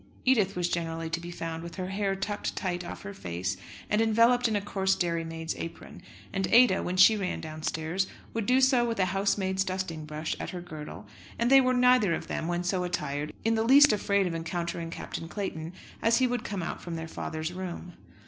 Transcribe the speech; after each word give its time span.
Edith 0.25 0.55
was 0.55 0.67
generally 0.67 1.11
to 1.11 1.19
be 1.19 1.29
found 1.29 1.61
with 1.61 1.75
her 1.75 1.89
hair 1.89 2.15
tucked 2.15 2.55
tight 2.55 2.83
off 2.83 3.03
her 3.03 3.13
face 3.13 3.55
and 3.87 4.01
enveloped 4.01 4.47
in 4.47 4.55
a 4.55 4.59
coarse 4.61 4.95
dairymaid's 4.95 5.55
apron, 5.57 6.01
and 6.33 6.47
Ada, 6.47 6.81
when 6.81 6.97
she 6.97 7.15
ran 7.15 7.39
downstairs, 7.39 8.07
would 8.33 8.47
do 8.47 8.61
so 8.61 8.83
with 8.83 8.97
a 8.97 9.05
housemaid's 9.13 9.63
dusting 9.63 10.05
brush 10.05 10.35
at 10.39 10.49
her 10.49 10.61
girdle, 10.61 11.05
and 11.37 11.51
they 11.51 11.61
were 11.61 11.75
neither 11.75 12.15
of 12.15 12.25
them, 12.25 12.47
when 12.47 12.63
so 12.63 12.83
attired, 12.83 13.31
in 13.45 13.53
the 13.53 13.63
least 13.63 13.93
afraid 13.93 14.25
of 14.25 14.33
encountering 14.33 14.89
Captain 14.89 15.27
Clayton 15.27 15.71
as 16.01 16.17
he 16.17 16.25
would 16.25 16.43
come 16.43 16.63
out 16.63 16.81
from 16.81 16.95
their 16.95 17.07
father's 17.07 17.53
room. 17.53 17.93